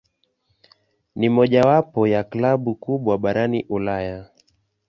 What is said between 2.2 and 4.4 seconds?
klabu kubwa barani Ulaya.